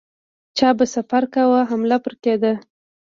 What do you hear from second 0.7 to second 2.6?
به سفر کاوه حمله پرې کېده.